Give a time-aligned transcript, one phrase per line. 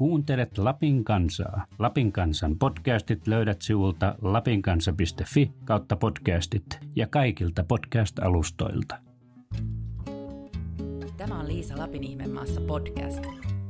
[0.00, 1.66] Kuuntelet Lapin kansaa.
[1.78, 6.64] Lapin kansan podcastit löydät sivulta lapinkansa.fi kautta podcastit
[6.96, 8.96] ja kaikilta podcast-alustoilta.
[11.16, 13.26] Tämä on Liisa Lapin ihmemaassa podcast.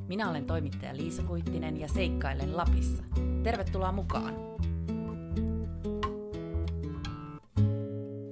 [0.09, 3.03] Minä olen toimittaja Liisa Kuittinen ja seikkailen Lapissa.
[3.43, 4.35] Tervetuloa mukaan!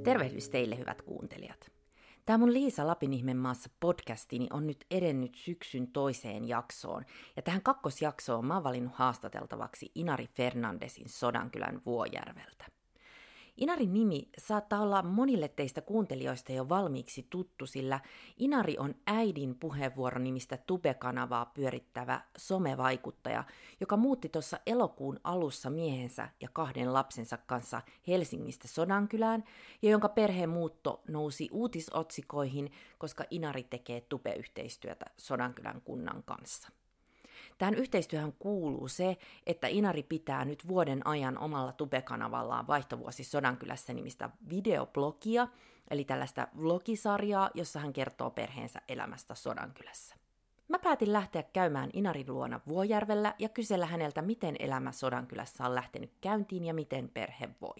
[0.04, 1.77] Tervehdys teille hyvät kuuntelijat.
[2.28, 7.04] Tämä mun Liisa Lapin maassa podcastini on nyt edennyt syksyn toiseen jaksoon.
[7.36, 12.77] Ja tähän kakkosjaksoon mä oon valinnut haastateltavaksi Inari Fernandesin Sodankylän Vuojärveltä.
[13.58, 18.00] Inarin nimi saattaa olla monille teistä kuuntelijoista jo valmiiksi tuttu, sillä
[18.36, 23.44] Inari on äidin puheenvuoronimistä Tube-kanavaa pyörittävä somevaikuttaja,
[23.80, 29.44] joka muutti tuossa elokuun alussa miehensä ja kahden lapsensa kanssa Helsingistä Sodankylään,
[29.82, 36.77] ja jonka perheen muutto nousi uutisotsikoihin, koska Inari tekee Tube-yhteistyötä Sodankylän kunnan kanssa.
[37.58, 44.30] Tähän yhteistyöhön kuuluu se, että Inari pitää nyt vuoden ajan omalla tube-kanavallaan vaihtovuosi Sodankylässä nimistä
[44.50, 45.48] videoblogia,
[45.90, 50.14] eli tällaista vlogisarjaa, jossa hän kertoo perheensä elämästä Sodankylässä.
[50.68, 56.12] Mä päätin lähteä käymään Inarin luona Vuojärvellä ja kysellä häneltä, miten elämä Sodankylässä on lähtenyt
[56.20, 57.76] käyntiin ja miten perhe voi.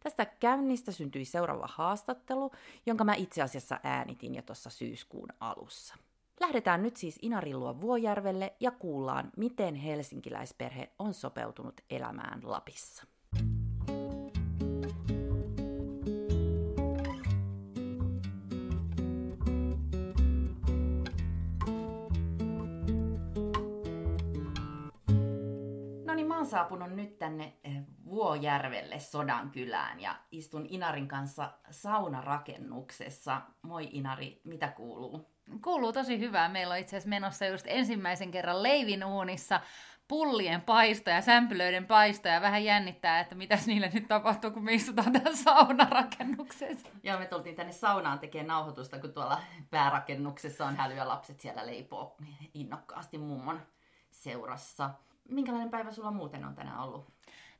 [0.00, 2.50] Tästä käynnistä syntyi seuraava haastattelu,
[2.86, 5.94] jonka mä itse asiassa äänitin jo tuossa syyskuun alussa.
[6.40, 13.06] Lähdetään nyt siis Inarin luo Vuojärvelle ja kuullaan, miten helsinkiläisperhe on sopeutunut elämään Lapissa.
[26.06, 27.81] No niin, mä oon saapunut nyt tänne eh,
[28.12, 33.40] Vuojärvelle Sodankylään ja istun Inarin kanssa saunarakennuksessa.
[33.62, 35.28] Moi Inari, mitä kuuluu?
[35.64, 36.48] Kuuluu tosi hyvää.
[36.48, 39.60] Meillä on itse asiassa menossa just ensimmäisen kerran leivin uunissa
[40.08, 44.74] pullien paisto ja sämpylöiden paisto ja vähän jännittää, että mitä niille nyt tapahtuu, kun me
[44.74, 46.88] istutaan tässä saunarakennuksessa.
[47.02, 52.16] Joo, me tultiin tänne saunaan tekemään nauhoitusta, kun tuolla päärakennuksessa on hälyä lapset siellä leipoo
[52.54, 53.60] innokkaasti mummon
[54.10, 54.90] seurassa.
[55.28, 57.12] Minkälainen päivä sulla muuten on tänään ollut?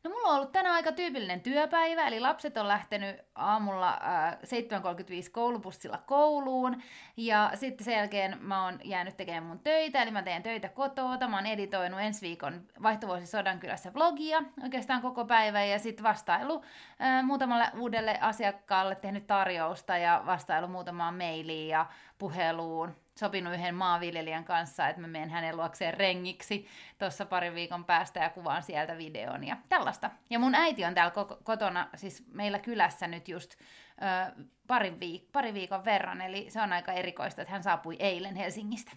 [0.04, 5.30] No mulla on ollut tänään aika tyypillinen työpäivä, eli lapset on lähtenyt aamulla äh, 7.35
[5.32, 6.82] koulupussilla kouluun,
[7.16, 11.28] ja sitten sen jälkeen mä oon jäänyt tekemään mun töitä, eli mä teen töitä kotoa,
[11.28, 16.64] mä oon editoinut ensi viikon vaihtovuosi Sodankylässä vlogia oikeastaan koko päivä, ja sitten vastailu
[17.00, 21.86] äh, muutamalle uudelle asiakkaalle, tehnyt tarjousta, ja vastailu muutamaan mailiin ja
[22.19, 26.67] puheluun, sopinut yhden maanviljelijän kanssa, että mä menen hänen luokseen rengiksi
[26.99, 30.11] tuossa parin viikon päästä ja kuvaan sieltä videon ja tällaista.
[30.31, 31.12] Ja mun äiti on täällä
[31.45, 36.73] kotona, siis meillä kylässä nyt just ö, parin, viik- pari viikon verran, eli se on
[36.73, 38.93] aika erikoista, että hän saapui eilen Helsingistä.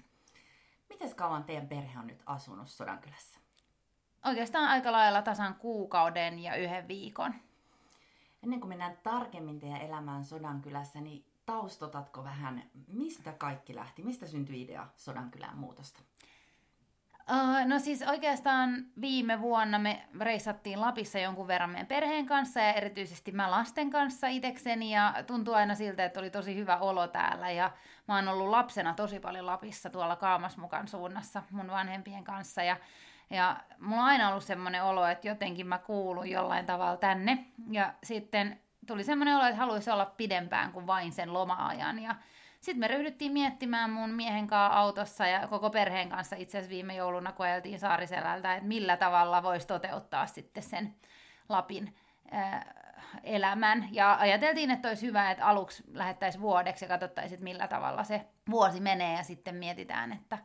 [0.90, 3.40] Miten kauan teidän perhe on nyt asunut Sodankylässä?
[4.26, 7.36] Oikeastaan aika lailla tasan kuukauden ja yhden viikon.
[8.44, 14.03] Ennen kuin mennään tarkemmin teidän elämään Sodankylässä, niin taustotatko vähän, mistä kaikki lähti?
[14.03, 16.00] Mistä syntyi idea Sodankylän muutosta?
[17.66, 23.31] No siis oikeastaan viime vuonna me reissattiin Lapissa jonkun verran meidän perheen kanssa ja erityisesti
[23.31, 27.72] mä lasten kanssa itekseni ja tuntuu aina siltä, että oli tosi hyvä olo täällä ja
[28.07, 32.78] mä oon ollut lapsena tosi paljon Lapissa tuolla Kaamasmukan suunnassa mun vanhempien kanssa ja
[33.29, 37.45] ja mulla on aina ollut semmoinen olo, että jotenkin mä kuulun jollain tavalla tänne.
[37.72, 42.00] Ja sitten tuli semmoinen olo, että haluaisi olla pidempään kuin vain sen loma-ajan.
[42.00, 42.16] Ja
[42.59, 46.96] sitten me ryhdyttiin miettimään mun miehen kanssa autossa ja koko perheen kanssa itse asiassa viime
[46.96, 50.96] jouluna, kun ajeltiin Saariselältä, että millä tavalla voisi toteuttaa sitten sen
[51.50, 51.96] Lapin
[52.34, 52.66] äh,
[53.23, 53.88] elämän.
[53.91, 58.79] Ja ajateltiin, että olisi hyvä, että aluksi lähettäisiin vuodeksi ja katsottaisiin, millä tavalla se vuosi
[58.79, 60.38] menee ja sitten mietitään, että,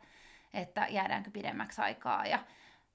[0.53, 2.25] että jäädäänkö pidemmäksi aikaa.
[2.25, 2.39] Ja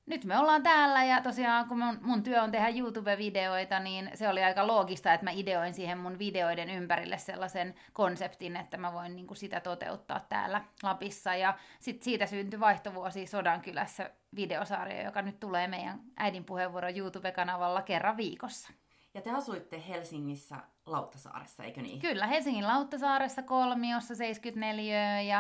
[0.07, 4.29] nyt me ollaan täällä ja tosiaan kun mun, mun työ on tehdä YouTube-videoita, niin se
[4.29, 9.17] oli aika loogista, että mä ideoin siihen mun videoiden ympärille sellaisen konseptin, että mä voin
[9.17, 11.35] niin kuin sitä toteuttaa täällä Lapissa.
[11.35, 18.17] Ja sit siitä syntyi vaihtovuosi Sodankylässä videosarja, joka nyt tulee meidän äidin puheenvuoro YouTube-kanavalla kerran
[18.17, 18.73] viikossa.
[19.15, 22.01] Ja te asuitte Helsingissä Lauttasaaressa, eikö niin?
[22.01, 25.39] Kyllä, Helsingin Lauttasaaressa kolmiossa 74 ja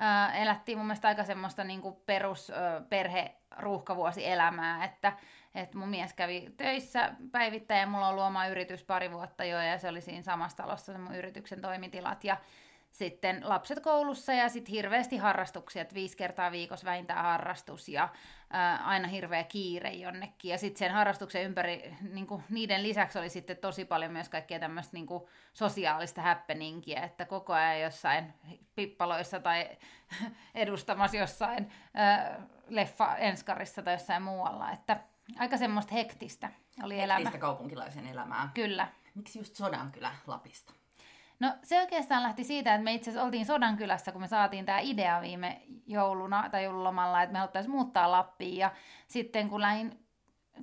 [0.00, 1.96] äh, elättiin mun mielestä aika semmoista niin kuin
[3.56, 5.12] perusperhe ruuhkavuosielämää, että,
[5.54, 9.60] että mun mies kävi töissä päivittäin ja mulla on ollut oma yritys pari vuotta jo
[9.60, 12.24] ja se oli siinä samassa talossa se mun yrityksen toimitilat.
[12.24, 12.36] Ja
[12.98, 18.08] sitten lapset koulussa ja sitten hirveästi harrastuksia, että viisi kertaa viikossa vähintään harrastus ja
[18.50, 20.50] ää, aina hirveä kiire jonnekin.
[20.50, 24.58] Ja sitten sen harrastuksen ympäri, niin kuin, niiden lisäksi oli sitten tosi paljon myös kaikkea
[24.58, 28.34] tämmöistä niin kuin, sosiaalista happeningia, että koko ajan jossain
[28.74, 29.68] pippaloissa tai
[30.54, 35.00] edustamassa jossain ää, leffa enskarissa tai jossain muualla, että
[35.38, 36.50] aika semmoista hektistä
[36.82, 37.18] oli elämä.
[37.18, 38.50] Hektistä kaupunkilaisen elämää.
[38.54, 38.88] Kyllä.
[39.14, 40.72] Miksi just Sodankylä Lapista?
[41.40, 44.78] No se oikeastaan lähti siitä, että me itse asiassa oltiin Sodankylässä, kun me saatiin tämä
[44.78, 48.56] idea viime jouluna tai joululomalla, että me haluttaisiin muuttaa Lappiin.
[48.56, 48.70] Ja
[49.06, 50.06] sitten kun lähdin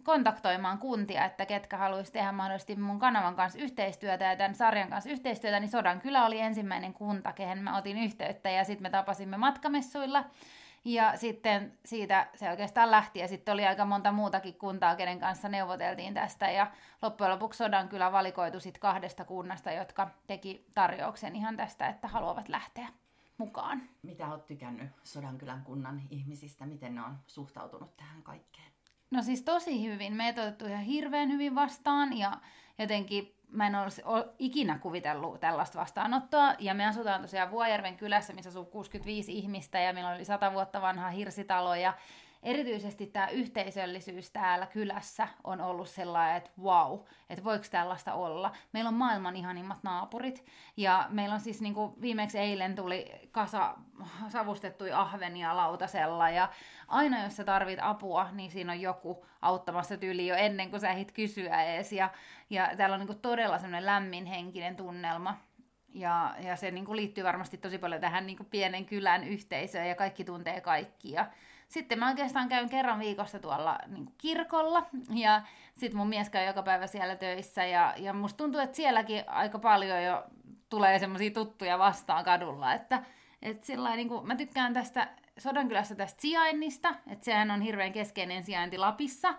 [0.04, 5.10] kontaktoimaan kuntia, että ketkä haluaisi tehdä mahdollisesti mun kanavan kanssa yhteistyötä ja tämän sarjan kanssa
[5.10, 10.26] yhteistyötä, niin Sodankylä oli ensimmäinen kunta, kehen mä otin yhteyttä ja sitten me tapasimme matkamessuilla
[10.86, 15.50] ja sitten siitä se oikeastaan lähti ja sitten oli aika monta muutakin kuntaa, kenen kanssa
[15.50, 16.72] neuvoteltiin tästä ja
[17.02, 22.50] loppujen lopuksi Sodan kyllä valikoitu sit kahdesta kunnasta, jotka teki tarjouksen ihan tästä, että haluavat
[22.50, 22.88] lähteä
[23.38, 23.82] mukaan.
[24.02, 26.66] Mitä olet tykännyt Sodankylän kunnan ihmisistä?
[26.66, 28.68] Miten ne on suhtautunut tähän kaikkeen?
[29.12, 30.14] No siis tosi hyvin.
[30.14, 32.38] Meitä on otettu ihan hirveän hyvin vastaan ja
[32.80, 34.02] jotenkin mä en olisi
[34.40, 36.54] ikinä kuvitellut tällaista vastaanottoa.
[36.60, 40.82] Ja me asutaan tosiaan Vuojärven kylässä, missä asuu 65 ihmistä ja meillä oli 100 vuotta
[40.82, 41.76] vanha hirsitalo.
[41.76, 41.94] Ja
[42.44, 47.00] erityisesti tämä yhteisöllisyys täällä kylässä on ollut sellainen, että wow,
[47.30, 48.52] että voiko tällaista olla.
[48.74, 50.46] Meillä on maailman ihanimmat naapurit
[50.78, 53.76] ja meillä on siis niin kuin viimeksi eilen tuli kasa
[54.30, 56.50] savustettuja ahvenia lautasella ja
[56.88, 60.90] aina jos sä tarvit apua, niin siinä on joku auttamassa tyyli jo ennen kuin sä
[60.90, 62.10] ehdit kysyä ees ja,
[62.50, 65.38] ja täällä on niin kuin todella semmoinen lämminhenkinen tunnelma.
[65.96, 69.88] Ja, ja se niin kuin liittyy varmasti tosi paljon tähän niin kuin pienen kylän yhteisöön
[69.88, 71.26] ja kaikki tuntee kaikkia.
[71.74, 75.42] Sitten mä oikeastaan käyn kerran viikossa tuolla niin kirkolla ja
[75.74, 79.60] sitten mun mies käy joka päivä siellä töissä ja, ja musta tuntuu, että sielläkin aika
[79.60, 80.24] paljon jo
[80.70, 83.04] tulee semmoisia tuttuja vastaan kadulla, että
[83.42, 88.44] et sillä niin kuin, mä tykkään tästä Sodankylässä tästä sijainnista, että sehän on hirveän keskeinen
[88.44, 89.34] sijainti Lapissa,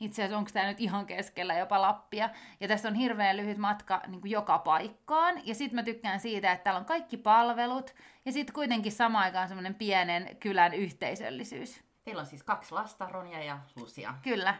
[0.00, 2.30] itse asiassa onko tämä nyt ihan keskellä jopa Lappia.
[2.60, 5.46] Ja tässä on hirveän lyhyt matka niin kuin joka paikkaan.
[5.46, 7.94] Ja sitten mä tykkään siitä, että täällä on kaikki palvelut.
[8.28, 11.84] Ja sitten kuitenkin samaan aikaan semmoinen pienen kylän yhteisöllisyys.
[12.04, 14.14] Teillä on siis kaksi lasta, Ronja ja Lucia.
[14.22, 14.54] Kyllä.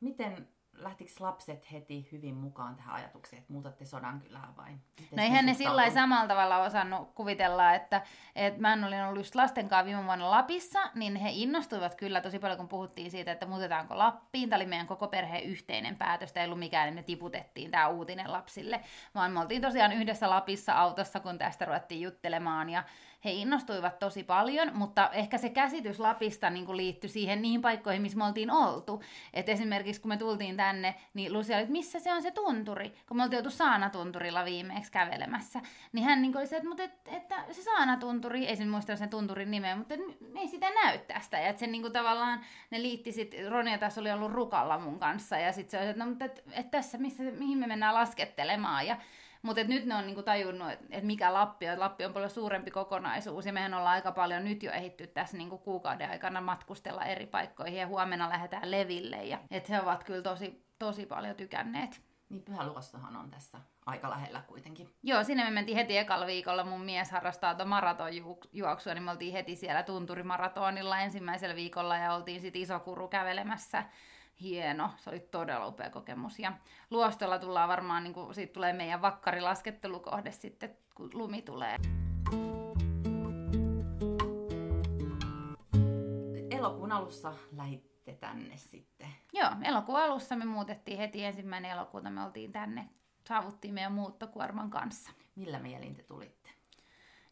[0.00, 0.48] Miten
[0.82, 4.70] lähtikö lapset heti hyvin mukaan tähän ajatukseen, että muutatte Sodankylään vai?
[5.00, 8.02] Miten no eihän ne sillä samalla tavalla osannut kuvitella, että,
[8.36, 12.20] että mä en olin ollut just lasten kanssa viime vuonna Lapissa, niin he innostuivat kyllä
[12.20, 14.48] tosi paljon, kun puhuttiin siitä, että muutetaanko Lappiin.
[14.48, 17.88] Tämä oli meidän koko perheen yhteinen päätös, tämä ei ollut mikään, että me tiputettiin tämä
[17.88, 18.80] uutinen lapsille,
[19.14, 22.84] vaan me oltiin tosiaan yhdessä Lapissa autossa, kun tästä ruvettiin juttelemaan ja
[23.24, 28.02] he innostuivat tosi paljon, mutta ehkä se käsitys Lapista niin kuin liittyi siihen niihin paikkoihin,
[28.02, 29.02] missä me oltiin oltu.
[29.34, 32.92] Et esimerkiksi kun me tultiin tänne, niin Lucia oli, että missä se on se tunturi,
[33.08, 35.60] kun me oltiin oltu Saanatunturilla viimeksi kävelemässä.
[35.92, 38.96] Niin hän niin kuin oli se, että, mutta et, että se Saanatunturi, ei sen muista
[38.96, 40.00] sen tunturin nimeä, mutta et,
[40.36, 41.38] ei sitä näy tästä.
[41.38, 42.40] Ja että sen niin kuin tavallaan
[42.70, 46.04] ne liitti sitten, Ronja tässä oli ollut rukalla mun kanssa, ja sitten se oli, että
[46.04, 48.86] no, mutta et, et tässä, missä, mihin me mennään laskettelemaan.
[48.86, 48.96] Ja
[49.42, 51.80] mutta nyt ne on niinku tajunnut, että et mikä Lappi on.
[51.80, 55.58] Lappi on paljon suurempi kokonaisuus ja mehän ollaan aika paljon nyt jo ehitty tässä niinku
[55.58, 59.24] kuukauden aikana matkustella eri paikkoihin ja huomenna lähdetään leville.
[59.24, 62.00] Ja, et he ovat kyllä tosi, tosi paljon tykänneet.
[62.28, 64.88] Niin Pyhä Luostohan on tässä aika lähellä kuitenkin.
[65.02, 66.64] Joo, sinne me mentiin heti ekalla viikolla.
[66.64, 72.40] Mun mies harrastaa tuon maratonjuoksua, niin me oltiin heti siellä tunturimaratonilla ensimmäisellä viikolla ja oltiin
[72.40, 73.84] sitten Isokuru kävelemässä
[74.40, 76.38] hieno, se oli todella upea kokemus.
[76.38, 76.52] Ja
[76.90, 81.76] luostolla tullaan varmaan, niin kuin, siitä tulee meidän vakkarilaskettelukohde sitten, kun lumi tulee.
[86.50, 89.08] Elokuun alussa lähitte tänne sitten.
[89.32, 92.88] Joo, elokuun alussa me muutettiin heti ensimmäinen elokuuta, me oltiin tänne,
[93.28, 95.10] saavuttiin meidän muuttokuorman kanssa.
[95.34, 96.59] Millä mielin te tulitte?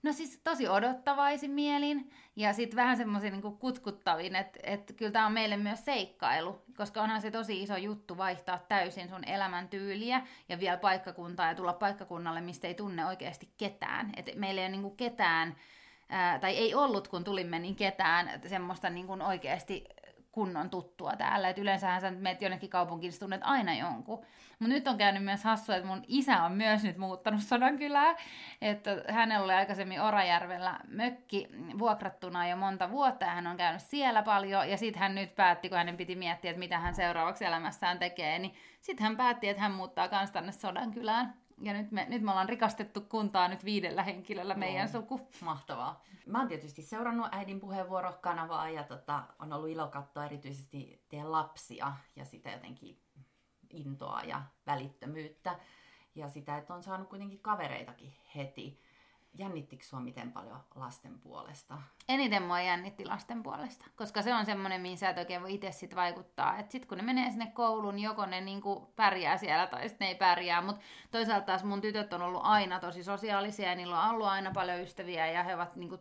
[0.02, 5.26] No siis tosi odottavaisin mielin ja sitten vähän semmoisin niin kutkuttavin, että et kyllä tämä
[5.26, 10.60] on meille myös seikkailu, koska onhan se tosi iso juttu vaihtaa täysin sun elämäntyyliä ja
[10.60, 14.12] vielä paikkakuntaa ja tulla paikkakunnalle, mistä ei tunne oikeasti ketään.
[14.16, 15.56] Et meillä ei ole niin ketään,
[16.08, 19.84] ää, tai ei ollut kun tulimme, niin ketään semmoista niin oikeasti
[20.32, 21.48] kunnon tuttua täällä.
[21.48, 24.24] Et yleensähän sä menet jonnekin kaupunkiin, niin tunnet aina jonkun.
[24.58, 28.14] Mutta nyt on käynyt myös hassu, että mun isä on myös nyt muuttanut Sodankylää.
[28.62, 34.22] Että hänellä oli aikaisemmin Orajärvellä mökki vuokrattuna jo monta vuotta ja hän on käynyt siellä
[34.22, 34.70] paljon.
[34.70, 38.38] Ja sitten hän nyt päätti, kun hänen piti miettiä, että mitä hän seuraavaksi elämässään tekee,
[38.38, 41.34] niin sitten hän päätti, että hän muuttaa kans tänne Sodankylään.
[41.60, 45.20] Ja nyt me, nyt me ollaan rikastettu kuntaa nyt viidellä henkilöllä meidän no, suku.
[45.40, 46.02] Mahtavaa.
[46.26, 51.92] Mä oon tietysti seurannut äidin puheenvuorokanavaa ja tota, on ollut ilo katsoa erityisesti teidän lapsia
[52.16, 53.02] ja sitä jotenkin
[53.70, 55.58] intoa ja välittömyyttä.
[56.14, 58.80] Ja sitä, että on saanut kuitenkin kavereitakin heti.
[59.38, 61.78] Jännittikö sua miten paljon lasten puolesta?
[62.08, 65.72] Eniten mua jännitti lasten puolesta, koska se on semmoinen, mihin sä et oikein voi itse
[65.72, 66.58] sit vaikuttaa.
[66.58, 70.06] Että sit kun ne menee sinne kouluun, niin joko ne niinku pärjää siellä tai sitten
[70.06, 70.62] ne ei pärjää.
[70.62, 74.50] Mutta toisaalta taas mun tytöt on ollut aina tosi sosiaalisia ja niillä on ollut aina
[74.54, 75.98] paljon ystäviä ja he ovat niinku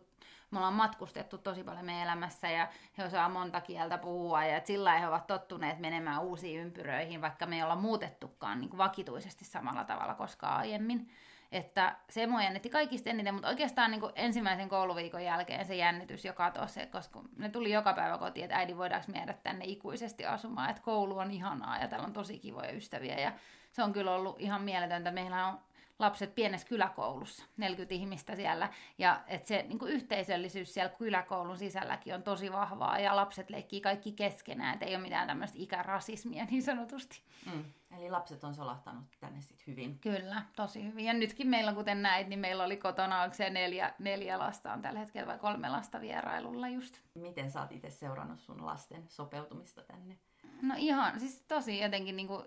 [0.50, 2.68] me ollaan matkustettu tosi paljon meidän elämässä ja
[2.98, 7.56] he osaa monta kieltä puhua ja sillä he ovat tottuneet menemään uusiin ympyröihin, vaikka me
[7.56, 11.10] ei olla muutettukaan niin kuin vakituisesti samalla tavalla koskaan aiemmin.
[11.52, 16.24] Että se mua jännitti kaikista eniten, mutta oikeastaan niin kuin ensimmäisen kouluviikon jälkeen se jännitys
[16.24, 20.70] jo katosi, koska ne tuli joka päivä kotiin, että äidin voidaanko meidä tänne ikuisesti asumaan,
[20.70, 23.32] että koulu on ihanaa ja täällä on tosi kivoja ystäviä ja
[23.72, 25.10] se on kyllä ollut ihan mieletöntä.
[25.10, 25.58] Meillä on
[25.98, 32.14] lapset pienessä kyläkoulussa, 40 ihmistä siellä, ja että se niin kuin yhteisöllisyys siellä kyläkoulun sisälläkin
[32.14, 36.62] on tosi vahvaa, ja lapset leikkii kaikki keskenään, että ei ole mitään tämmöistä ikärasismia niin
[36.62, 37.22] sanotusti.
[37.46, 37.64] Mm.
[37.96, 39.98] Eli lapset on solahtanut tänne sitten hyvin.
[39.98, 41.04] Kyllä, tosi hyvin.
[41.04, 44.82] Ja nytkin meillä, kuten näit, niin meillä oli kotona, onko se neljä, neljä lasta on
[44.82, 47.00] tällä hetkellä vai kolme lasta vierailulla just.
[47.14, 50.18] Miten sä oot itse seurannut sun lasten sopeutumista tänne?
[50.62, 52.44] No ihan, siis tosi jotenkin niin kuin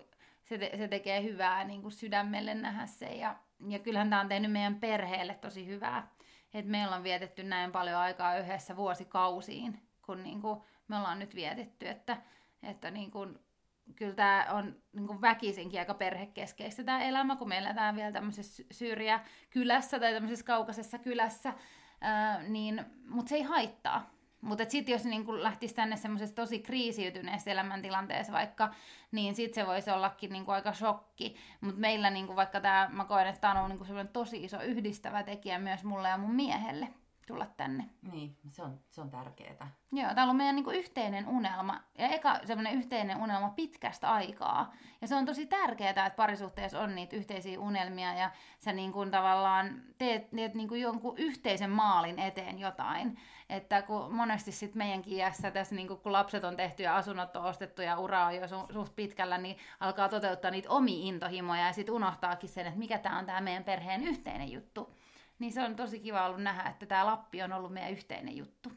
[0.52, 3.06] se, te, se tekee hyvää niin kuin sydämelle nähdä se.
[3.06, 3.36] Ja,
[3.68, 6.10] ja kyllähän tämä on tehnyt meidän perheelle tosi hyvää.
[6.54, 11.34] Että meillä on vietetty näin paljon aikaa yhdessä vuosikausiin, kun niin kuin me ollaan nyt
[11.34, 11.88] vietetty.
[11.88, 12.16] Että,
[12.62, 13.38] että niin kuin,
[13.96, 18.62] kyllä tämä on niin kuin väkisinkin aika perhekeskeistä tämä elämä, kun me eletään vielä tämmöisessä
[18.70, 21.54] syrjäkylässä tai tämmöisessä kaukaisessa kylässä.
[22.48, 24.10] Niin, mutta se ei haittaa
[24.42, 28.74] mutta sitten jos niin lähtisi tänne semmoisessa tosi kriisiytyneessä elämäntilanteessa vaikka,
[29.12, 31.36] niin sitten se voisi ollakin niin kuin aika shokki.
[31.60, 34.62] Mutta meillä niin kuin vaikka tämä, mä koen, että tämä on niin kuin tosi iso
[34.62, 36.88] yhdistävä tekijä myös mulle ja mun miehelle
[37.32, 37.84] tulla tänne.
[38.12, 39.70] Niin, se on, se on tärkeää.
[39.92, 41.80] Joo, tämä on ollut meidän niin kuin yhteinen unelma.
[41.98, 44.72] Ja eka semmoinen yhteinen unelma pitkästä aikaa.
[45.00, 49.10] Ja se on tosi tärkeää, että parisuhteessa on niitä yhteisiä unelmia ja sä niin kuin
[49.10, 53.18] tavallaan teet, teet niin kuin jonkun yhteisen maalin eteen jotain.
[53.48, 57.44] Että kun monesti sitten meidänkin iässä tässä, niin kun lapset on tehty ja asunnot on
[57.44, 61.72] ostettu ja ura on jo su- suht pitkällä, niin alkaa toteuttaa niitä omia intohimoja ja
[61.72, 65.01] sitten unohtaakin sen, että mikä tämä on tämä meidän perheen yhteinen juttu.
[65.42, 68.72] Niin se on tosi kiva ollut nähdä, että tämä Lappi on ollut meidän yhteinen juttu.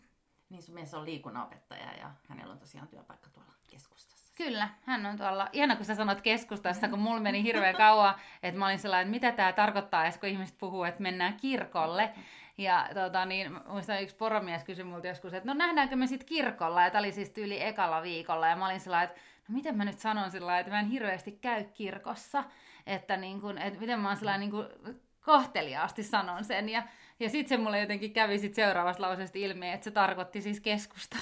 [0.50, 4.34] Niin sun mies on liikunnanopettaja ja hänellä on tosiaan työpaikka tuolla keskustassa.
[4.36, 8.60] Kyllä, hän on tuolla, ihana kun sä sanot keskustassa, kun mulla meni hirveän kauan, että
[8.60, 12.14] mä olin sellainen, että mitä tämä tarkoittaa, kun ihmiset puhuu, että mennään kirkolle.
[12.58, 16.82] Ja tota, niin, muistan yksi poromies kysyi multa joskus, että no nähdäänkö me sitten kirkolla,
[16.82, 19.86] ja tämä oli siis tyyli ekalla viikolla, ja mä olin sellainen, että no miten mä
[19.86, 22.44] nyt sanon sillä että mä en hirveästi käy kirkossa,
[22.86, 26.84] että, niin kun, että miten mä oon sellainen niin kun, kohteliaasti sanon sen, ja,
[27.20, 31.18] ja sitten se mulle jotenkin kävi sit seuraavasta lauseesta ilmi, että se tarkoitti siis keskusta.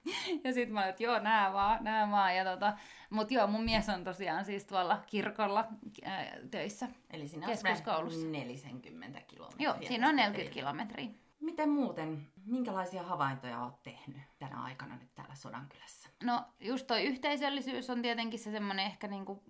[0.44, 2.36] ja sitten mä olin, että joo, nää vaan, nää vaan.
[2.36, 2.72] Ja tota,
[3.10, 5.64] mutta joo, mun mies on tosiaan siis tuolla kirkolla
[6.04, 8.26] ää, töissä Eli siinä keskuskoulussa.
[8.26, 9.64] on 40 kilometriä.
[9.64, 11.08] Joo, siinä on 40 kilometriä.
[11.40, 16.08] Miten muuten, minkälaisia havaintoja olet tehnyt tänä aikana nyt täällä Sodankylässä?
[16.22, 19.42] No just toi yhteisöllisyys on tietenkin se semmoinen ehkä niinku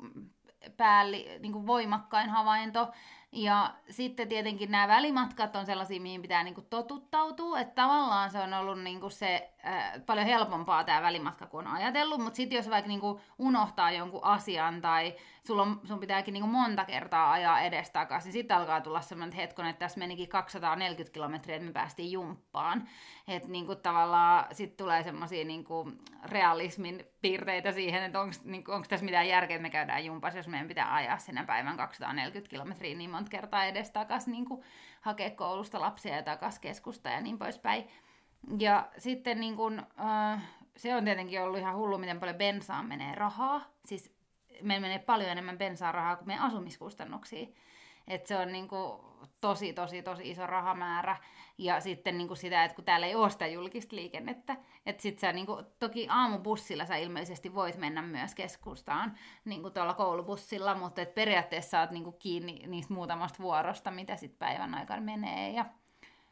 [0.77, 2.93] päälli, niinku voimakkain havainto.
[3.33, 8.55] Ja sitten tietenkin nämä välimatkat on sellaisia, mihin pitää niinku totuttautua, että tavallaan se on
[8.55, 12.89] ollut niinku se äh, paljon helpompaa tämä välimatka kuin on ajatellut, mutta sitten jos vaikka
[12.89, 15.15] niinku unohtaa jonkun asian tai
[15.47, 19.67] sulla on, sun pitääkin niinku monta kertaa ajaa edestakaisin, niin sitten alkaa tulla semmoinen hetkon,
[19.67, 22.89] että tässä menikin 240 kilometriä, että me päästiin jumppaan.
[23.29, 25.93] Että niinku tavallaan sitten tulee semmoisia niinku
[26.25, 30.69] realismin piirteitä siihen, että onko niinku, tässä mitään järkeä, että me käydään jumpassa, jos meidän
[30.69, 34.65] pitää ajaa sinä päivän 240 kilometriä niin monta kertaa edestakaisin niinku
[35.01, 37.85] hakea koulusta lapsia ja takaisin keskusta ja niin poispäin.
[38.59, 40.43] Ja sitten niin kun, äh,
[40.77, 43.61] se on tietenkin ollut ihan hullu, miten paljon bensaan menee rahaa.
[43.85, 44.17] Siis
[44.63, 47.47] meillä menee paljon enemmän bensaa rahaa kuin meidän asumiskustannuksia.
[48.09, 49.01] Et se on niin kuin
[49.41, 51.17] tosi, tosi, tosi iso rahamäärä.
[51.59, 55.19] Ja sitten niin kuin sitä, että kun täällä ei ole sitä julkista liikennettä, että sit
[55.19, 61.03] sä niin kuin, toki aamubussilla sä ilmeisesti voit mennä myös keskustaan niin tuolla koulubussilla, mutta
[61.03, 65.51] et periaatteessa sä oot niin kuin kiinni niistä muutamasta vuorosta, mitä sitten päivän aikana menee.
[65.51, 65.65] Ja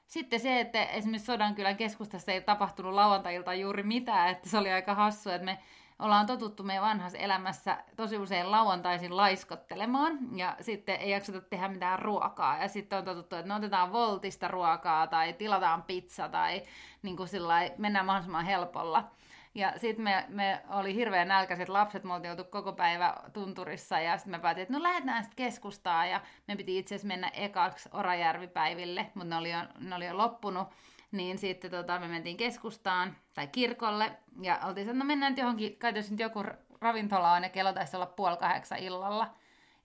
[0.07, 4.95] sitten se, että esimerkiksi Sodankylän keskustassa ei tapahtunut lauantailta juuri mitään, että se oli aika
[4.95, 5.59] hassu, että me
[5.99, 11.99] ollaan totuttu meidän vanhassa elämässä tosi usein lauantaisin laiskottelemaan ja sitten ei jakseta tehdä mitään
[11.99, 12.59] ruokaa.
[12.59, 16.63] Ja sitten on totuttu, että me otetaan voltista ruokaa tai tilataan pizza tai
[17.03, 19.11] niin kuin sillä mennään mahdollisimman helpolla.
[19.55, 24.17] Ja sitten me, me oli hirveän nälkäiset lapset, me oltiin oltu koko päivä tunturissa ja
[24.17, 27.89] sitten me päätin, että no lähdetään sitten keskustaa ja me piti itse asiassa mennä ekaksi
[27.93, 30.69] Orajärvipäiville, mutta ne oli jo, ne oli jo loppunut.
[31.13, 35.79] Niin sitten tota, me mentiin keskustaan tai kirkolle ja oltiin että no mennään nyt johonkin,
[35.79, 36.45] kai nyt joku
[36.81, 39.35] ravintola on ja kello taisi olla puoli kahdeksan illalla.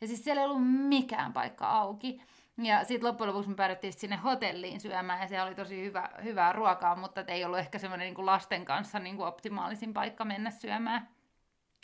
[0.02, 2.22] Ja siis siellä ei ollut mikään paikka auki.
[2.64, 6.54] Ja sitten loppujen lopuksi me päädyttiin sinne hotelliin syömään ja se oli tosi hyvä, hyvää
[6.54, 11.08] ruokaa, mutta ei ollut ehkä semmoinen niin lasten kanssa niin kuin optimaalisin paikka mennä syömään.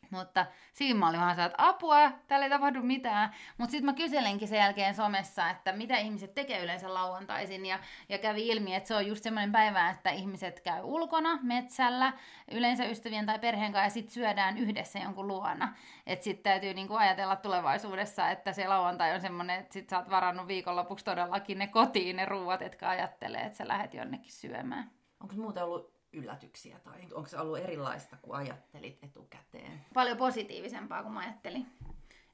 [0.09, 3.29] Mutta siinä mä olin vähän että apua, täällä ei tapahdu mitään.
[3.57, 7.65] Mutta sitten mä kyselinkin sen jälkeen somessa, että mitä ihmiset tekee yleensä lauantaisin.
[7.65, 12.13] Ja, ja kävi ilmi, että se on just semmoinen päivä, että ihmiset käy ulkona, metsällä,
[12.51, 15.75] yleensä ystävien tai perheen kanssa, ja sitten syödään yhdessä jonkun luona.
[16.05, 20.09] Että sitten täytyy niinku ajatella tulevaisuudessa, että se lauantai on semmoinen, että sit sä oot
[20.09, 24.91] varannut viikonlopuksi todellakin ne kotiin ne ruuat, etkä ajattelee, että sä lähdet jonnekin syömään.
[25.19, 29.86] Onko muuten ollut yllätyksiä tai onko se ollut erilaista kuin ajattelit etukäteen?
[29.93, 31.67] Paljon positiivisempaa kuin mä ajattelin.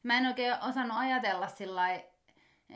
[0.04, 2.02] Mä en oikein osannut ajatella sillä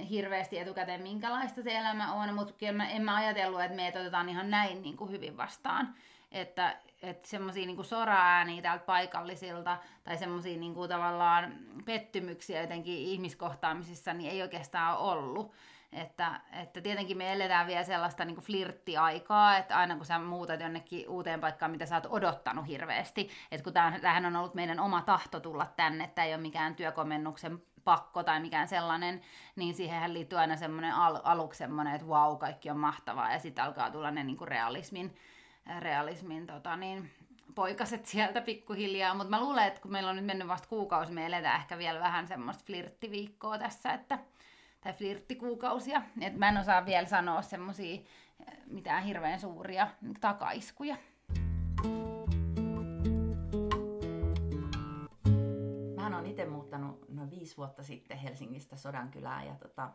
[0.09, 4.29] hirveästi etukäteen, minkälaista se elämä on, mutta kyllä mä, en mä ajatellut, että me otetaan
[4.29, 5.95] ihan näin niin kuin hyvin vastaan.
[6.31, 11.53] Että, että semmoisia niin sora-ääniä täältä paikallisilta tai semmoisia niin tavallaan
[11.85, 15.53] pettymyksiä jotenkin ihmiskohtaamisissa niin ei oikeastaan ole ollut.
[15.95, 20.59] Että, että tietenkin me eletään vielä sellaista niin kuin flirttiaikaa, että aina kun sä muutat
[20.59, 25.01] jonnekin uuteen paikkaan, mitä sä oot odottanut hirveästi, että kun tämähän on ollut meidän oma
[25.01, 29.21] tahto tulla tänne, että ei ole mikään työkomennuksen pakko tai mikään sellainen,
[29.55, 33.39] niin siihen liittyy aina semmoinen al- aluksi semmoinen, että vau, wow, kaikki on mahtavaa, ja
[33.39, 35.15] sitten alkaa tulla ne niin kuin realismin,
[35.79, 37.11] realismin tota niin,
[37.55, 41.25] poikaset sieltä pikkuhiljaa, mutta mä luulen, että kun meillä on nyt mennyt vasta kuukausi, me
[41.25, 44.19] eletään ehkä vielä vähän semmoista flirttiviikkoa tässä, että
[44.85, 46.01] tai flirttikuukausia.
[46.21, 49.87] Et mä en osaa vielä sanoa semmosia eh, mitään hirveän suuria
[50.21, 50.97] takaiskuja.
[55.95, 59.91] Mä oon itse muuttanut noin viisi vuotta sitten Helsingistä Sodankylään ja tota,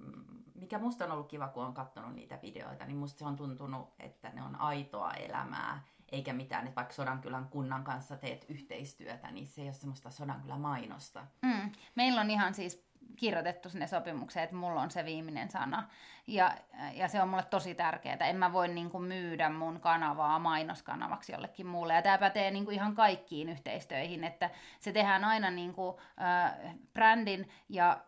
[0.00, 3.36] mm, mikä musta on ollut kiva, kun on katsonut niitä videoita, niin musta se on
[3.36, 9.30] tuntunut, että ne on aitoa elämää, eikä mitään, että vaikka Sodankylän kunnan kanssa teet yhteistyötä,
[9.30, 11.26] niin se ei ole semmoista Sodankylän mainosta.
[11.42, 11.72] Mm.
[11.94, 15.88] Meillä on ihan siis kirjoitettu sinne sopimukseen, että mulla on se viimeinen sana.
[16.26, 16.54] Ja,
[16.92, 18.16] ja se on mulle tosi tärkeää.
[18.20, 21.94] En mä voi niin kuin myydä mun kanavaa mainoskanavaksi jollekin muulle.
[21.94, 26.74] Ja tämä pätee niin kuin ihan kaikkiin yhteistöihin, että se tehdään aina niin kuin, äh,
[26.92, 28.00] brändin ja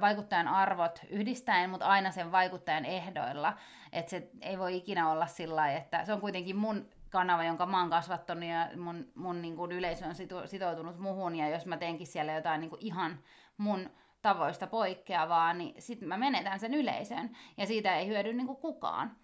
[0.00, 3.52] vaikuttajan arvot yhdistäen, mutta aina sen vaikuttajan ehdoilla.
[3.92, 7.80] Että se ei voi ikinä olla sillä että se on kuitenkin mun kanava, jonka mä
[7.80, 10.14] oon kasvattanut ja mun, mun niin kuin yleisö on
[10.46, 13.18] sitoutunut muhun ja jos mä teenkin siellä jotain niin kuin ihan
[13.56, 13.90] mun
[14.24, 19.16] tavoista poikkeavaa, niin sitten mä menetän sen yleisön ja siitä ei hyödy niin kuin kukaan.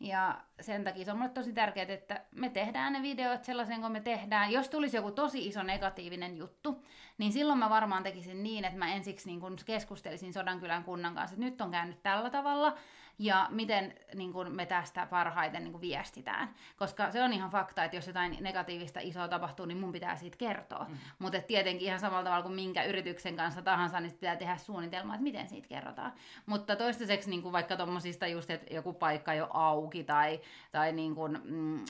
[0.00, 3.92] Ja sen takia se on mulle tosi tärkeää, että me tehdään ne videot sellaisen kuin
[3.92, 4.52] me tehdään.
[4.52, 6.84] Jos tulisi joku tosi iso negatiivinen juttu,
[7.18, 11.34] niin silloin mä varmaan tekisin niin, että mä ensiksi niin kun keskustelisin Sodankylän kunnan kanssa,
[11.34, 12.76] että nyt on käynyt tällä tavalla,
[13.18, 16.54] ja miten niin kuin me tästä parhaiten niin kuin viestitään.
[16.76, 20.36] Koska se on ihan fakta, että jos jotain negatiivista isoa tapahtuu, niin mun pitää siitä
[20.36, 20.86] kertoa.
[20.88, 20.96] Mm.
[21.18, 25.22] Mutta tietenkin ihan samalla tavalla kuin minkä yrityksen kanssa tahansa, niin pitää tehdä suunnitelma, että
[25.22, 26.12] miten siitä kerrotaan.
[26.46, 30.40] Mutta toistaiseksi niin kuin vaikka tuommoisista just, että joku paikka jo auki tai,
[30.72, 31.84] tai niin kuin, mm,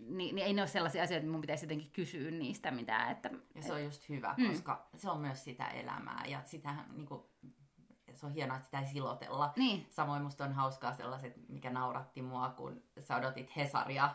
[0.00, 3.12] niin, niin ei ne ole sellaisia asioita, että mun pitäisi jotenkin kysyä niistä mitään.
[3.12, 4.48] Että, ja se on just hyvä, mm.
[4.48, 7.22] koska se on myös sitä elämää ja sitähän niin kuin
[8.20, 9.52] se on hienoa, että sitä ei silotella.
[9.56, 9.86] Niin.
[9.90, 14.14] Samoin musta on hauskaa sellaiset, mikä nauratti mua, kun sä odotit Hesaria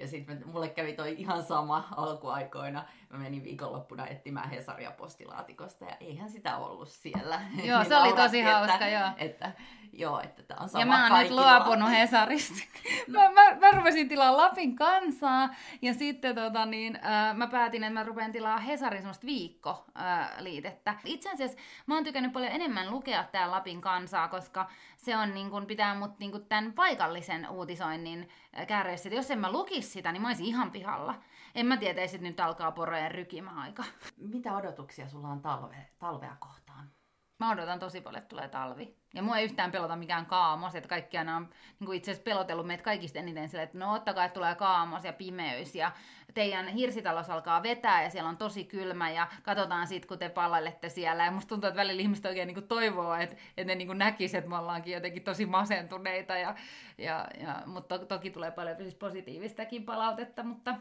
[0.00, 2.84] ja sitten mulle kävi toi ihan sama alkuaikoina.
[3.10, 7.40] Mä menin viikonloppuna etsimään Hesaria postilaatikosta ja eihän sitä ollut siellä.
[7.64, 9.08] Joo, niin se oli tosi että, hauska, joo.
[9.18, 9.52] Että,
[9.92, 12.54] joo, että tää on sama Ja mä oon nyt luopunut Hesarista.
[13.08, 17.94] mä, mä, mä rupesin tilaa Lapin kansaa ja sitten tota, niin, äh, mä päätin, että
[17.94, 20.90] mä rupean tilaa Hesarin semmoista viikkoliitettä.
[20.90, 25.34] Äh, Itse asiassa mä oon tykännyt paljon enemmän lukea tää Lapin kansaa, koska se on
[25.34, 28.28] niin kun, pitää mut niin kun, tämän paikallisen uutisoinnin
[28.66, 29.08] kärjessä.
[29.08, 31.14] Jos en mä lukisi sitä, niin mä olisin ihan pihalla.
[31.54, 33.84] En mä tietäisi, että nyt alkaa porojen rykimäaika.
[34.16, 36.90] Mitä odotuksia sulla on talve, talvea kohtaan?
[37.40, 38.96] Mä odotan tosi paljon, että tulee talvi.
[39.14, 41.48] Ja mua ei yhtään pelota mikään kaamos, että kaikki aina on
[41.80, 45.12] niin itse asiassa pelotellut meitä kaikista eniten sille, että no ottakaa, että tulee kaamos ja
[45.12, 45.92] pimeys ja
[46.34, 50.88] teidän hirsitalous alkaa vetää ja siellä on tosi kylmä ja katsotaan sitten, kun te palelette
[50.88, 51.24] siellä.
[51.24, 54.50] Ja musta tuntuu, että välillä ihmiset oikein niin toivoo, että, että ne niin näkisivät, että
[54.50, 56.36] me ollaankin jotenkin tosi masentuneita.
[56.36, 56.54] Ja,
[56.98, 60.74] ja, ja, mutta to, toki tulee paljon siis positiivistakin palautetta, mutta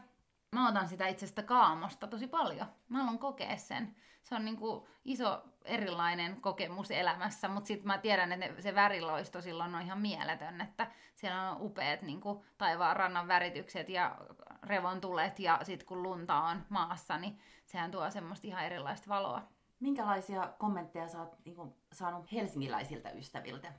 [0.51, 2.67] mä otan sitä itsestä kaamosta tosi paljon.
[2.89, 3.95] Mä haluan kokea sen.
[4.23, 9.41] Se on niin kuin iso erilainen kokemus elämässä, mutta sitten mä tiedän, että se väriloisto
[9.41, 12.21] silloin on ihan mieletön, että siellä on upeat niin
[12.57, 14.17] taivaan rannan väritykset ja
[14.63, 19.41] revontulet ja sitten kun lunta on maassa, niin sehän tuo semmoista ihan erilaista valoa.
[19.79, 23.73] Minkälaisia kommentteja sä oot niin saanut helsingiläisiltä ystäviltä?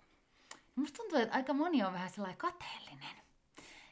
[0.77, 3.17] Musta tuntuu, että aika moni on vähän sellainen kateellinen.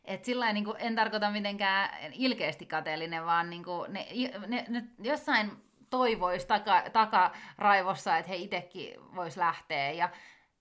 [0.05, 4.07] Et sillä niin en tarkoita mitenkään ilkeästi kateellinen, vaan niin kuin, ne,
[4.47, 5.51] ne, ne, jossain
[5.91, 9.91] toivoisi taka, takaraivossa, että he itsekin vois lähteä.
[9.91, 10.11] Ja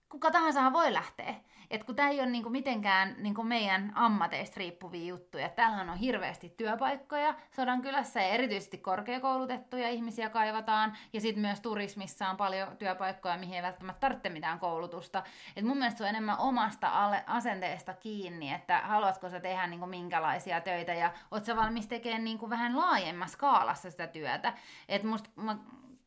[0.09, 1.35] kuka tahansa voi lähteä.
[1.71, 5.49] Et kun tämä ei ole niinku mitenkään niinku meidän ammateista riippuvia juttuja.
[5.49, 10.97] Täällähän on hirveästi työpaikkoja sodan kylässä ja erityisesti korkeakoulutettuja ihmisiä kaivataan.
[11.13, 15.23] Ja sitten myös turismissa on paljon työpaikkoja, mihin ei välttämättä tarvitse mitään koulutusta.
[15.55, 16.91] Et mun mielestä se on enemmän omasta
[17.27, 22.49] asenteesta kiinni, että haluatko sä tehdä niinku minkälaisia töitä ja oot sä valmis tekemään niinku
[22.49, 24.53] vähän laajemmassa skaalassa sitä työtä.
[24.89, 25.57] Et musta, mä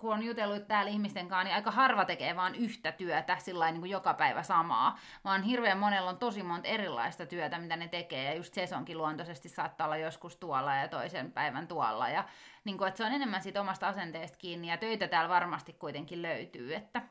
[0.00, 3.80] kun on jutellut täällä ihmisten kanssa, niin aika harva tekee vaan yhtä työtä sillä niin
[3.80, 8.24] kuin joka päivä samaa, vaan hirveän monella on tosi monta erilaista työtä, mitä ne tekee,
[8.24, 12.24] ja just sesonkin luontoisesti saattaa olla joskus tuolla ja toisen päivän tuolla, ja
[12.64, 16.22] niin kuin, että se on enemmän siitä omasta asenteesta kiinni, ja töitä täällä varmasti kuitenkin
[16.22, 17.02] löytyy, että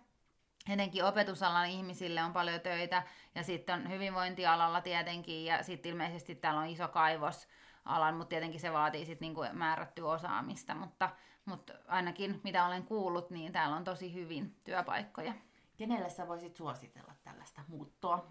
[0.69, 3.03] etenkin opetusalan ihmisille on paljon töitä,
[3.35, 7.47] ja sitten on hyvinvointialalla tietenkin, ja sitten ilmeisesti täällä on iso kaivos,
[7.85, 11.09] alan, mutta tietenkin se vaatii sitten niinku määrättyä osaamista, mutta
[11.49, 15.33] mutta ainakin mitä olen kuullut, niin täällä on tosi hyvin työpaikkoja.
[15.77, 18.27] Kenelle sä voisit suositella tällaista muuttoa?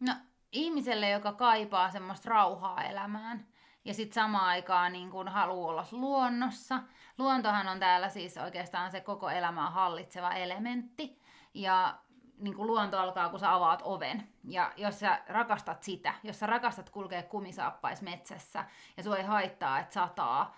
[0.00, 0.14] No
[0.52, 3.46] ihmiselle, joka kaipaa semmoista rauhaa elämään
[3.84, 6.82] ja sitten samaan aikaan niin kun haluaa olla luonnossa.
[7.18, 11.20] Luontohan on täällä siis oikeastaan se koko elämää hallitseva elementti.
[11.54, 11.98] Ja
[12.40, 14.28] niin kuin luonto alkaa, kun sä avaat oven.
[14.44, 18.64] Ja jos sä rakastat sitä, jos sä rakastat kulkea kumisaappais metsässä
[18.96, 20.56] ja sua ei haittaa, että sataa,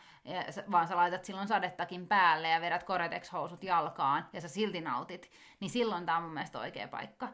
[0.70, 5.70] vaan sä laitat silloin sadettakin päälle ja vedät Koretex-housut jalkaan ja sä silti nautit, niin
[5.70, 7.28] silloin tää on mun mielestä oikea paikka.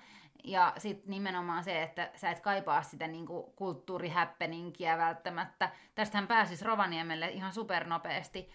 [0.45, 5.71] Ja sitten nimenomaan se, että sä et kaipaa sitä niinku kulttuurihäppeninkiä välttämättä.
[5.95, 8.51] Tästähän pääsis Rovaniemelle ihan supernopeasti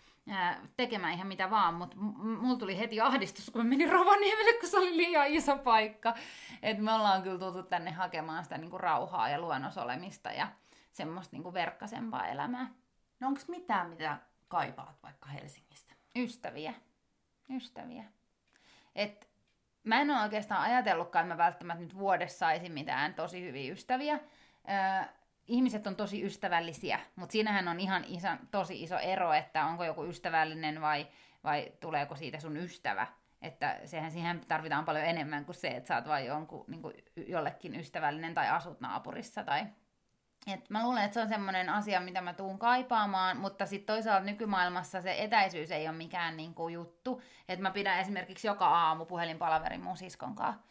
[0.78, 4.78] tekemään ihan mitä vaan, mutta mulla tuli heti ahdistus, kun mä menin Rovaniemelle, kun se
[4.78, 6.14] oli liian iso paikka.
[6.62, 10.48] Et me ollaan kyllä tultu tänne hakemaan sitä niinku rauhaa ja luonnosolemista ja
[10.92, 12.70] semmoista niinku verkkasempaa elämää.
[13.20, 15.94] No onko mitään, mitä kaipaat vaikka Helsingistä?
[16.16, 16.74] Ystäviä.
[17.50, 18.04] Ystäviä.
[18.96, 19.28] Et
[19.84, 24.14] mä en ole oikeastaan ajatellutkaan, että mä välttämättä nyt vuodessa saisin mitään tosi hyviä ystäviä.
[24.14, 25.14] Öö,
[25.47, 30.03] ihmiset on tosi ystävällisiä, mutta siinähän on ihan iso, tosi iso ero, että onko joku
[30.06, 31.08] ystävällinen vai,
[31.43, 33.08] vai tuleeko siitä sun ystävä.
[33.41, 36.93] Että sehän siihen tarvitaan paljon enemmän kuin se, että sä oot vain jonkun, niin kuin
[37.27, 39.65] jollekin ystävällinen tai asut naapurissa tai
[40.47, 44.25] et mä luulen, että se on semmoinen asia, mitä mä tuun kaipaamaan, mutta sitten toisaalta
[44.25, 47.21] nykymaailmassa se etäisyys ei ole mikään niinku juttu.
[47.49, 50.63] Että mä pidän esimerkiksi joka aamu puhelinpalaverin mun siskon kanssa.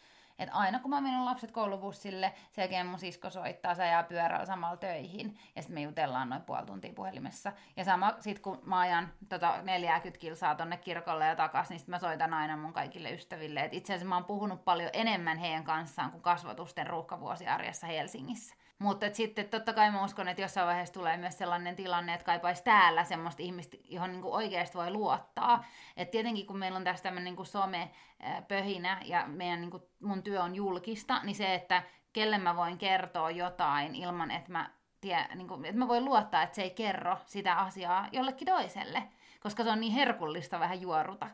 [0.42, 4.46] Et aina kun mä menen lapset koulubussille, sen jälkeen mun sisko soittaa, se ajaa pyörällä
[4.46, 5.38] samalla töihin.
[5.56, 7.52] Ja sitten me jutellaan noin puoli tuntia puhelimessa.
[7.76, 11.88] Ja sama sit kun mä ajan tota 40 kilsaa tonne kirkolle ja takas, niin sit
[11.88, 13.60] mä soitan aina mun kaikille ystäville.
[13.60, 18.54] Et itse asiassa mä oon puhunut paljon enemmän heidän kanssaan kuin kasvatusten ruuhkavuosiarjessa Helsingissä.
[18.82, 22.64] Mutta sitten totta kai mä uskon, että jossain vaiheessa tulee myös sellainen tilanne, että kaipaisi
[22.64, 25.64] täällä semmoista ihmistä, johon niinku oikeasti voi luottaa.
[25.96, 30.54] Et tietenkin kun meillä on tässä tämmöinen niinku some-pöhinä ja meidän niinku, mun työ on
[30.54, 35.78] julkista, niin se, että kelle mä voin kertoa jotain ilman, että mä, tie, niinku, että
[35.78, 39.02] mä voin luottaa, että se ei kerro sitä asiaa jollekin toiselle,
[39.40, 41.30] koska se on niin herkullista vähän juoruta.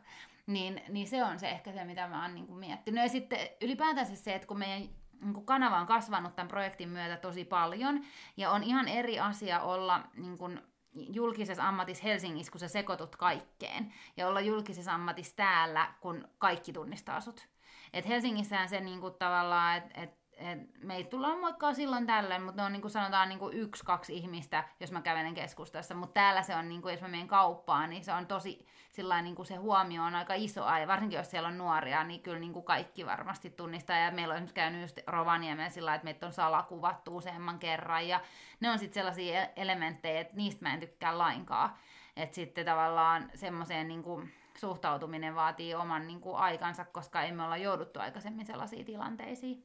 [0.47, 3.03] Niin, niin se on se ehkä se, mitä mä oon niinku miettinyt.
[3.03, 4.89] Ja sitten ylipäätänsä se, että kun meidän
[5.21, 8.05] niin kanava on kasvanut tämän projektin myötä tosi paljon,
[8.37, 10.61] ja on ihan eri asia olla niin kuin,
[10.93, 17.21] julkisessa ammatissa Helsingissä, kun sä sekoitut kaikkeen, ja olla julkisessa ammatissa täällä, kun kaikki tunnistaa
[17.21, 17.47] sut.
[17.93, 22.61] Et Helsingissähän se niin kuin, tavallaan, että et et meitä tullaan moikkaa silloin tällöin, mutta
[22.61, 25.95] ne on niin kuin sanotaan niin kuin yksi, kaksi ihmistä, jos mä kävelen keskustassa.
[25.95, 29.23] Mutta täällä se on, niin kuin, jos mä menen kauppaan, niin se on tosi, sillain,
[29.23, 30.77] niin kuin se huomio on aika iso.
[30.79, 33.97] Ja varsinkin jos siellä on nuoria, niin kyllä niin kuin kaikki varmasti tunnistaa.
[33.97, 38.07] Ja meillä on esimerkiksi käynyt just Rovaniemellä sillä että meitä on salakuvattu useamman kerran.
[38.07, 38.21] Ja
[38.59, 41.69] ne on sitten sellaisia e- elementtejä, että niistä mä en tykkää lainkaan.
[42.15, 47.57] Että sitten tavallaan semmoiseen niin kuin, suhtautuminen vaatii oman niin kuin, aikansa, koska emme olla
[47.57, 49.63] jouduttu aikaisemmin sellaisiin tilanteisiin.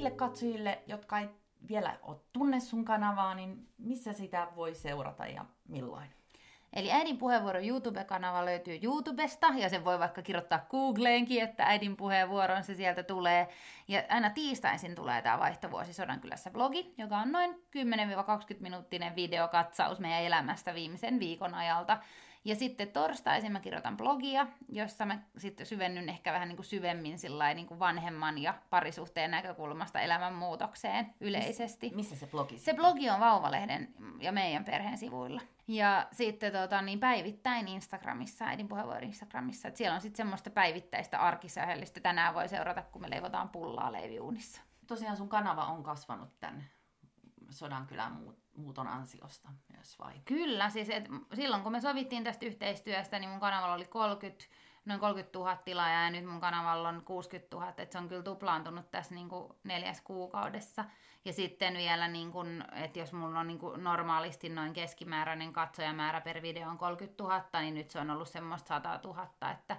[0.00, 1.28] Niille katsojille, jotka ei
[1.68, 6.10] vielä ole tunne sun kanavaa, niin missä sitä voi seurata ja milloin?
[6.72, 12.64] Eli äidin puheenvuoro YouTube-kanava löytyy YouTubesta, ja sen voi vaikka kirjoittaa Googleenkin, että äidin puheenvuoron
[12.64, 13.48] se sieltä tulee.
[13.88, 17.56] Ja aina tiistaisin tulee tämä Vaihtovuosi Sodankylässä blogi, joka on noin 10-20
[18.60, 21.98] minuuttinen videokatsaus meidän elämästä viimeisen viikon ajalta.
[22.44, 27.16] Ja sitten torstaisin mä kirjoitan blogia, jossa mä sitten syvennyn ehkä vähän niin kuin syvemmin
[27.54, 31.92] niin kuin vanhemman ja parisuhteen näkökulmasta elämänmuutokseen yleisesti.
[31.94, 32.58] Missä se blogi?
[32.58, 35.40] Se blogi on Vauvalehden ja meidän perheen sivuilla.
[35.68, 41.18] Ja sitten tota, niin päivittäin Instagramissa, äidin puheenvuoro Instagramissa, että siellä on sitten semmoista päivittäistä
[41.18, 42.00] arkisähellistä.
[42.00, 44.62] Tänään voi seurata, kun me leivotaan pullaa leiviuunissa.
[44.86, 46.64] Tosiaan sun kanava on kasvanut tämän
[47.50, 48.12] Sodankylän
[48.56, 50.14] muuton ansiosta myös vai?
[50.24, 54.44] Kyllä, siis et silloin kun me sovittiin tästä yhteistyöstä, niin mun kanavalla oli 30,
[54.84, 58.22] noin 30 000 tilaajaa ja nyt mun kanavalla on 60 000, että se on kyllä
[58.22, 60.84] tuplaantunut tässä niin kuin neljäs kuukaudessa.
[61.24, 66.20] Ja sitten vielä, niin kuin, että jos mulla on niin kuin normaalisti noin keskimääräinen katsojamäärä
[66.20, 69.76] per video on 30 000, niin nyt se on ollut semmoista 100 000, että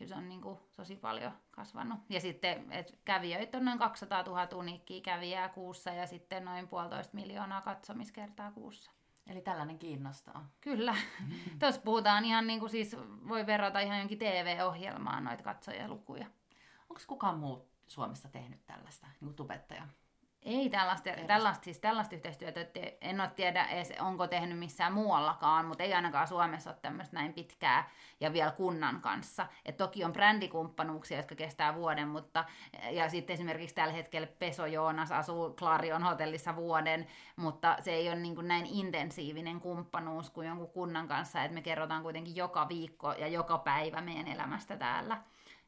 [0.00, 2.00] kyllä se on niin kuin tosi paljon kasvanut.
[2.08, 7.14] Ja sitten että kävijöitä on noin 200 000 uniikkiä kävijää kuussa ja sitten noin puolitoista
[7.14, 8.90] miljoonaa katsomiskertaa kuussa.
[9.26, 10.50] Eli tällainen kiinnostaa.
[10.60, 10.96] Kyllä.
[11.20, 11.58] Mm.
[11.58, 12.96] Tuossa puhutaan ihan niin kuin siis,
[13.28, 16.26] voi verrata ihan jonkin TV-ohjelmaan noita katsojalukuja.
[16.90, 19.88] Onko kukaan muu Suomessa tehnyt tällaista, niin kuin tubettaja?
[20.42, 22.60] Ei tällaista, tällaista, siis tällaista yhteistyötä,
[23.00, 27.34] en ole tiedä edes, onko tehnyt missään muuallakaan, mutta ei ainakaan Suomessa ole tämmöistä näin
[27.34, 29.46] pitkää ja vielä kunnan kanssa.
[29.64, 32.44] Et toki on brändikumppanuuksia, jotka kestää vuoden, mutta
[32.90, 38.16] ja sitten esimerkiksi tällä hetkellä Peso Joonas asuu Clarion hotellissa vuoden, mutta se ei ole
[38.16, 43.12] niin kuin näin intensiivinen kumppanuus kuin jonkun kunnan kanssa, että me kerrotaan kuitenkin joka viikko
[43.12, 45.22] ja joka päivä meidän elämästä täällä.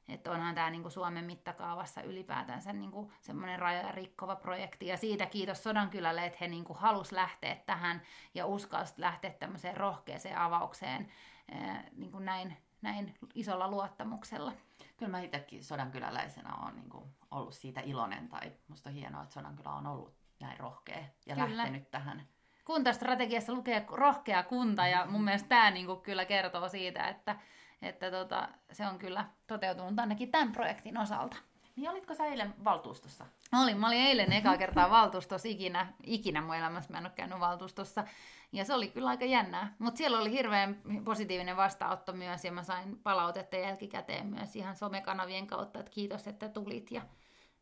[0.09, 4.87] Että onhan tämä niinku Suomen mittakaavassa ylipäätänsä niinku semmoinen rajoja rikkova projekti.
[4.87, 8.03] Ja siitä kiitos Sodankylälle, että he niinku halus lähteä tähän
[8.35, 11.13] ja uskalsivat lähteä tämmöiseen rohkeeseen avaukseen
[11.53, 14.53] ää, niinku näin, näin isolla luottamuksella.
[14.97, 19.71] Kyllä mä itsekin Sodankyläläisenä olen niinku ollut siitä iloinen tai musta on hienoa, että Sodankylä
[19.71, 21.57] on ollut näin rohkea ja kyllä.
[21.57, 22.27] lähtenyt tähän
[22.65, 27.37] kuntastrategiassa lukee rohkea kunta ja mun mielestä tämä niinku kyllä kertoo siitä, että
[27.83, 31.37] että tota, se on kyllä toteutunut ainakin tämän projektin osalta.
[31.77, 33.27] Niin olitko sä eilen valtuustossa?
[33.53, 37.13] Mä olin, mä olin eilen eka kertaa valtuustossa ikinä, ikinä mun elämässä mä en ole
[37.17, 38.05] käynyt valtuustossa.
[38.53, 39.75] Ja se oli kyllä aika jännää.
[39.79, 45.47] Mutta siellä oli hirveän positiivinen vastaanotto myös ja mä sain palautetta jälkikäteen myös ihan somekanavien
[45.47, 47.03] kautta, että kiitos, että tulit ja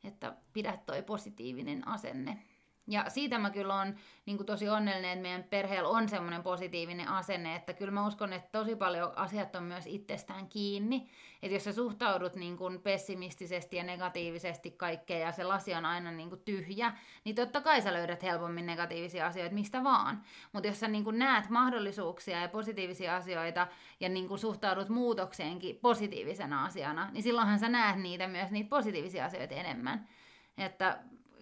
[0.05, 2.43] että pidät toi positiivinen asenne.
[2.91, 3.95] Ja siitä mä kyllä on
[4.27, 8.59] niin tosi onnellinen, että meidän perheellä on semmoinen positiivinen asenne, että kyllä mä uskon, että
[8.59, 11.11] tosi paljon asiat on myös itsestään kiinni.
[11.43, 16.13] Että jos sä suhtaudut niin kuin pessimistisesti ja negatiivisesti kaikkeen ja se lasi on aina
[16.13, 16.93] niin kuin tyhjä,
[17.25, 20.23] niin totta kai sä löydät helpommin negatiivisia asioita mistä vaan.
[20.53, 23.67] Mutta jos sä niin kuin näet mahdollisuuksia ja positiivisia asioita
[24.01, 29.25] ja niin kuin suhtaudut muutokseenkin positiivisena asiana, niin silloinhan sä näet niitä myös niitä positiivisia
[29.25, 30.09] asioita enemmän.
[30.59, 30.99] Että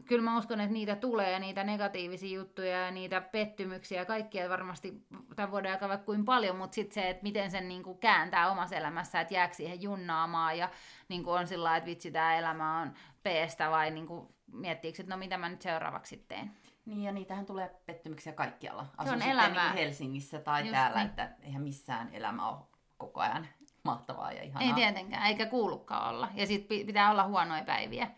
[0.08, 5.06] kyllä mä uskon, että niitä tulee, niitä negatiivisia juttuja ja niitä pettymyksiä ja kaikkia varmasti
[5.36, 8.50] tämän vuoden aikana vaikka kuin paljon, mutta sitten se, että miten sen niin kuin kääntää
[8.50, 10.70] omassa elämässä, että jääkö siihen junnaamaan ja
[11.08, 12.92] niin kuin on sillä että vitsi, tämä elämä on
[13.22, 16.50] peestä vai niin kuin miettiikö, että no mitä mä nyt seuraavaksi teen.
[16.86, 18.86] Niin ja niitähän tulee pettymyksiä kaikkialla.
[18.96, 19.64] Asun se on elämä.
[19.64, 21.06] Niin Helsingissä tai Just täällä, niin.
[21.08, 22.58] että eihän missään elämä ole
[22.96, 23.48] koko ajan
[23.84, 24.68] mahtavaa ja ihanaa.
[24.68, 26.28] Ei tietenkään, eikä kuulukaan olla.
[26.34, 28.10] Ja sitten pitää olla huonoja päiviä.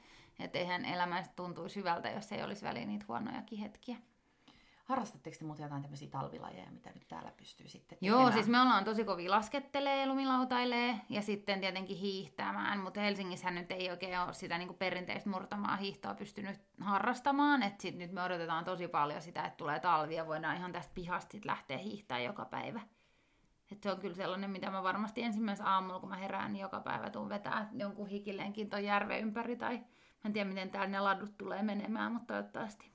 [0.43, 3.97] Että eihän elämä tuntuisi hyvältä, jos ei olisi väliin niitä huonojakin hetkiä.
[4.85, 8.23] Harrastatteko te muuten jotain tämmöisiä talvilajeja, mitä nyt täällä pystyy sitten tekemään?
[8.23, 13.71] Joo, siis me ollaan tosi kovin laskettelee, lumilautailee ja sitten tietenkin hiihtämään, mutta Helsingissä nyt
[13.71, 18.65] ei oikein ole sitä niin perinteistä murtamaa hiihtoa pystynyt harrastamaan, että sit nyt me odotetaan
[18.65, 22.45] tosi paljon sitä, että tulee talvi ja voidaan ihan tästä pihasta sit lähteä hiihtämään joka
[22.45, 22.81] päivä.
[23.73, 26.81] Et se on kyllä sellainen, mitä mä varmasti ensimmäisessä aamulla, kun mä herään, niin joka
[26.81, 29.81] päivä tuun vetää jonkun hikileenkin ton järven ympäri tai
[30.25, 32.91] en tiedä, miten täällä ne ladut tulee menemään, mutta toivottavasti.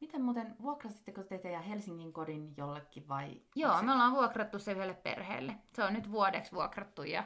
[0.00, 3.40] Miten muuten, vuokrasitteko te teidän Helsingin kodin jollekin vai?
[3.54, 5.54] Joo, me ollaan vuokrattu se yhdelle perheelle.
[5.74, 7.24] Se on nyt vuodeksi vuokrattu ja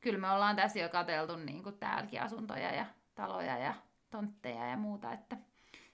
[0.00, 3.74] kyllä me ollaan tässä jo katseltu niin kuin täälläkin asuntoja ja taloja ja
[4.10, 5.12] tontteja ja muuta.
[5.12, 5.36] Että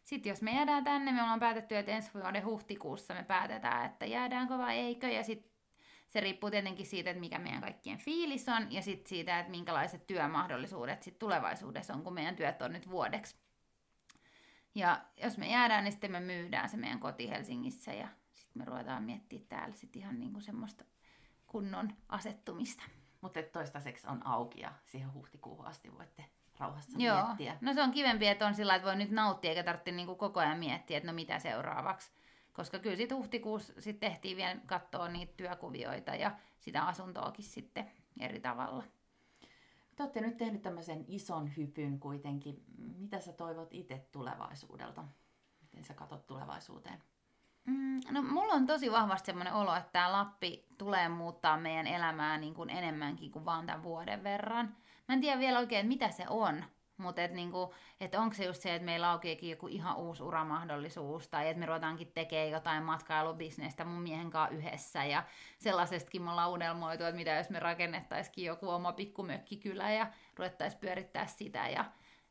[0.04, 4.06] sitten jos me jäädään tänne, me ollaan päätetty, että ensi vuoden huhtikuussa me päätetään, että
[4.06, 5.08] jäädäänkö vai eikö.
[5.08, 5.49] Ja sitten
[6.10, 10.06] se riippuu tietenkin siitä, että mikä meidän kaikkien fiilis on ja sitten siitä, että minkälaiset
[10.06, 13.36] työmahdollisuudet sit tulevaisuudessa on, kun meidän työt on nyt vuodeksi.
[14.74, 18.64] Ja jos me jäädään, niin sitten me myydään se meidän koti Helsingissä ja sitten me
[18.64, 20.84] ruvetaan miettimään täällä sitten ihan niinku semmoista
[21.46, 22.82] kunnon asettumista.
[23.20, 26.24] Mutta toistaiseksi on auki ja siihen huhtikuuhun asti voitte
[26.58, 27.24] rauhassa Joo.
[27.24, 27.56] miettiä.
[27.60, 30.40] No se on kivempi, että on sillä että voi nyt nauttia eikä tarvitse niinku koko
[30.40, 32.10] ajan miettiä, että no mitä seuraavaksi.
[32.60, 38.40] Koska kyllä sitten huhtikuussa sit tehtiin vielä katsoa niitä työkuvioita ja sitä asuntoakin sitten eri
[38.40, 38.84] tavalla.
[39.96, 42.64] Te olette nyt tehnyt tämmöisen ison hypyn kuitenkin.
[42.98, 45.04] Mitä sä toivot itse tulevaisuudelta?
[45.62, 47.02] Miten sä katsot tulevaisuuteen?
[47.64, 52.38] Mm, no mulla on tosi vahvasti semmoinen olo, että tämä Lappi tulee muuttaa meidän elämää
[52.38, 54.76] niin kuin enemmänkin kuin vaan tämän vuoden verran.
[55.08, 56.64] Mä en tiedä vielä oikein, mitä se on,
[57.00, 61.28] mutta et niinku, et onko se just se, että meillä aukeekin joku ihan uusi uramahdollisuus,
[61.28, 65.24] tai että me ruvetaankin tekemään jotain matkailubisnestä mun miehen kanssa yhdessä, ja
[65.58, 71.26] sellaisestakin me ollaan unelmoitu, että mitä jos me rakennettaisikin joku oma pikkumökkikylä, ja ruvettaisiin pyörittää
[71.26, 71.84] sitä, ja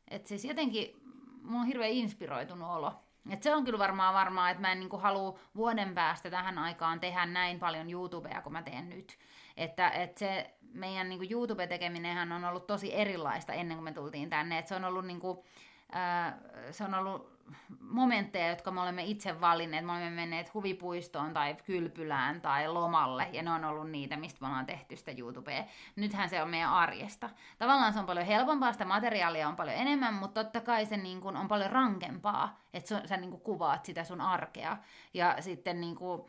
[0.08, 1.00] että siis jotenkin
[1.42, 2.92] mulla on hirveän inspiroitunut olo,
[3.30, 7.00] Et se on kyllä varmaan varmaa, että mä en niinku halua vuoden päästä tähän aikaan
[7.00, 9.18] tehdä näin paljon YouTubea kuin mä teen nyt.
[9.60, 14.58] Että, että se meidän niinku YouTube-tekeminenhän on ollut tosi erilaista ennen kuin me tultiin tänne.
[14.58, 15.44] Et se on ollut niinku,
[15.92, 16.38] ää,
[16.70, 17.40] se on ollut
[17.80, 19.84] momentteja, jotka me olemme itse valinneet.
[19.84, 24.46] Me olemme menneet huvipuistoon tai kylpylään tai lomalle, ja ne on ollut niitä, mistä me
[24.46, 25.64] ollaan tehty sitä YouTubea.
[25.96, 27.30] Nythän se on meidän arjesta.
[27.58, 31.20] Tavallaan se on paljon helpompaa, sitä materiaalia on paljon enemmän, mutta totta kai se niin
[31.20, 34.76] kuin on paljon rankempaa, että sä niin kuin kuvaat sitä sun arkea.
[35.14, 36.22] Ja sitten niin kuin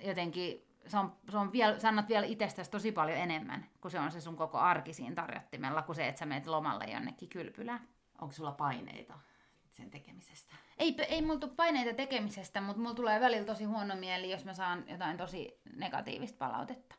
[0.00, 4.00] jotenkin se on, se on vielä, sä annat vielä itsestäsi tosi paljon enemmän, kun se
[4.00, 7.88] on se sun koko arki siinä tarjottimella, kuin se, että sä menet lomalle jonnekin kylpylään.
[8.20, 9.14] Onko sulla paineita
[9.70, 10.54] sen tekemisestä?
[10.78, 14.54] Ei, ei mulla tule paineita tekemisestä, mutta mulla tulee välillä tosi huono mieli, jos mä
[14.54, 16.94] saan jotain tosi negatiivista palautetta.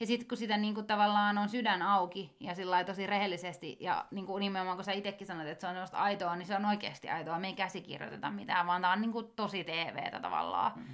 [0.00, 4.06] Ja sitten kun sitä niin kuin, tavallaan on sydän auki ja sillä tosi rehellisesti, ja
[4.10, 6.64] niin kuin, nimenomaan kun sä itsekin sanot, että se on sellaista aitoa, niin se on
[6.64, 7.38] oikeasti aitoa.
[7.38, 10.72] Me ei käsikirjoiteta mitään, vaan tämä on niin kuin, tosi TVtä tavallaan.
[10.76, 10.84] Mm.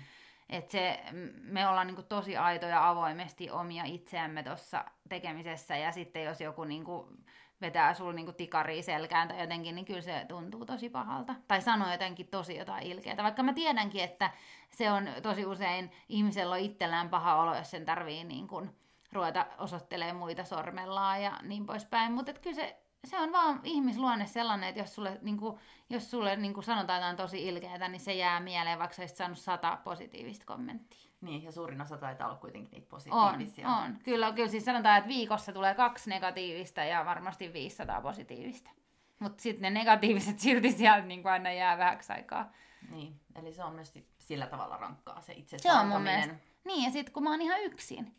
[0.49, 1.01] Et se,
[1.43, 6.65] me ollaan niin kuin, tosi aitoja avoimesti omia itseämme tuossa tekemisessä, ja sitten jos joku
[6.65, 7.25] niin kuin,
[7.61, 11.35] vetää sulla niinku tikaria selkään tai jotenkin, niin kyllä se tuntuu tosi pahalta.
[11.49, 13.17] Tai sanoo jotenkin tosi jotain ilkeää.
[13.17, 14.31] Vaikka mä tiedänkin, että
[14.71, 18.71] se on tosi usein, ihmisellä on itsellään paha olo, jos sen tarvii niin kuin
[19.13, 22.13] ruveta osoittelemaan muita sormellaan ja niin poispäin.
[22.13, 25.59] Mutta kyllä se, se on vaan ihmisluonne sellainen, että jos sulle, niin kuin,
[25.91, 29.39] jos sulle niin kuin sanotaan jotain tosi ilkeää, niin se jää mieleen, vaikka sä saanut
[29.39, 31.11] sata positiivista kommenttia.
[31.21, 33.69] Niin, ja suurin osa taitaa olla kuitenkin niitä positiivisia.
[33.69, 33.99] On, on.
[34.05, 38.71] Kyllä, kyllä siis sanotaan, että viikossa tulee kaksi negatiivista ja varmasti 500 positiivista.
[39.19, 42.53] Mutta sitten ne negatiiviset silti sieltä niin aina jää vähäksi aikaa.
[42.91, 46.35] Niin, eli se on myös sillä tavalla rankkaa se itse Se on mun mielestä.
[46.65, 48.15] Niin, ja sitten kun mä oon ihan yksin.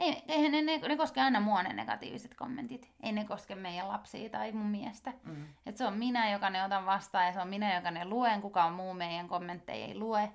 [0.00, 2.90] Ei, eihän ne, ne, ne koske aina mua ne negatiiviset kommentit.
[3.02, 5.12] Ei ne koske meidän lapsia tai mun miestä.
[5.24, 5.46] Mm.
[5.66, 8.40] Et se on minä, joka ne otan vastaan ja se on minä, joka ne luen.
[8.40, 10.32] Kukaan muu meidän kommentteja ei lue.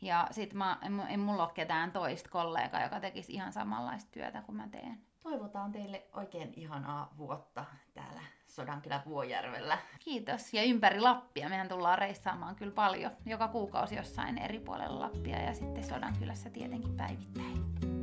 [0.00, 4.42] Ja sit mä, en, en mulla ole ketään toista kollegaa, joka tekisi ihan samanlaista työtä
[4.42, 5.00] kuin mä teen.
[5.22, 9.78] Toivotaan teille oikein ihanaa vuotta täällä Sodankylän Vuojärvellä.
[9.98, 10.54] Kiitos.
[10.54, 11.48] Ja ympäri Lappia.
[11.48, 13.10] Mehän tullaan reissaamaan kyllä paljon.
[13.26, 17.99] Joka kuukausi jossain eri puolella Lappia ja sitten Sodankylässä tietenkin päivittäin.